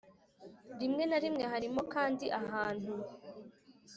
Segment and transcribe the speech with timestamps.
[0.79, 2.91] Rimwe na rimwe harimo kandi ahantu